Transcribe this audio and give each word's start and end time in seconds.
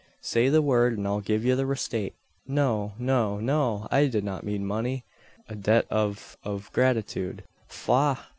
Say 0.23 0.49
the 0.49 0.63
word, 0.63 0.97
an 0.97 1.05
I'll 1.05 1.21
giv 1.21 1.45
ye 1.45 1.53
the 1.53 1.65
resate!" 1.67 2.13
"No 2.47 2.93
no 2.97 3.39
no! 3.39 3.87
I 3.91 4.07
did 4.07 4.23
not 4.23 4.43
mean 4.43 4.65
money. 4.65 5.05
A 5.47 5.53
debt 5.53 5.85
of 5.91 6.39
of 6.43 6.71
gratitude." 6.73 7.43
"Faugh! 7.67 8.17